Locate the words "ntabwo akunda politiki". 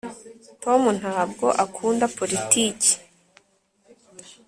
0.99-2.91